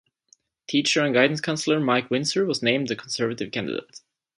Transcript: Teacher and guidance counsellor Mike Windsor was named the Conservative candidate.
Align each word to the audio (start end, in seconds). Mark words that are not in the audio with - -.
Teacher 0.65 1.05
and 1.05 1.13
guidance 1.13 1.41
counsellor 1.41 1.79
Mike 1.79 2.09
Windsor 2.09 2.43
was 2.47 2.63
named 2.63 2.87
the 2.87 2.95
Conservative 2.95 3.51
candidate. 3.51 4.01